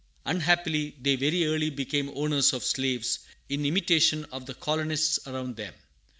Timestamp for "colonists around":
4.55-5.57